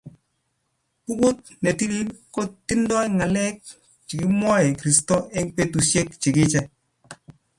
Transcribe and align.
Bukut 1.05 1.39
ne 1.63 1.71
tilil 1.79 2.07
ko 2.33 2.41
tindoi 2.67 3.07
ngalek 3.17 3.55
chikimwoi 4.07 4.67
kristo 4.81 5.15
eng 5.37 5.49
betusiek 5.55 6.07
chikiche 6.21 6.61